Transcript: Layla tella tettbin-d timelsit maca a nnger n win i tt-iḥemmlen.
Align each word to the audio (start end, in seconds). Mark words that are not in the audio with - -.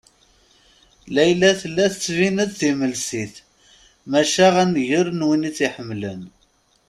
Layla 1.15 1.51
tella 1.61 1.85
tettbin-d 1.93 2.51
timelsit 2.59 3.35
maca 4.11 4.47
a 4.61 4.63
nnger 4.67 5.07
n 5.11 5.25
win 5.27 5.47
i 5.49 5.51
tt-iḥemmlen. 5.51 6.21